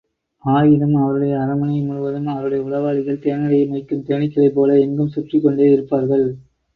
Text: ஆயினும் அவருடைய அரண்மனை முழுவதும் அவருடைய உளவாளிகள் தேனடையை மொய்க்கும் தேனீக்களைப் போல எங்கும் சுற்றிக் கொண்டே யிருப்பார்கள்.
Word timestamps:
ஆயினும் 0.43 0.95
அவருடைய 0.95 1.33
அரண்மனை 1.39 1.81
முழுவதும் 1.81 2.25
அவருடைய 2.25 2.61
உளவாளிகள் 2.63 3.19
தேனடையை 3.25 3.67
மொய்க்கும் 3.67 4.03
தேனீக்களைப் 4.07 4.55
போல 4.55 4.79
எங்கும் 4.79 5.07
சுற்றிக் 5.07 5.43
கொண்டே 5.43 5.67
யிருப்பார்கள். 5.67 6.25